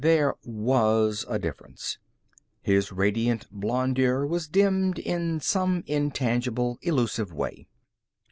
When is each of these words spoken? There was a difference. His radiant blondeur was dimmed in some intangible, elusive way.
There 0.03 0.33
was 0.43 1.25
a 1.29 1.37
difference. 1.37 1.99
His 2.63 2.91
radiant 2.91 3.45
blondeur 3.51 4.25
was 4.25 4.47
dimmed 4.47 4.97
in 4.97 5.39
some 5.41 5.83
intangible, 5.85 6.79
elusive 6.81 7.31
way. 7.31 7.67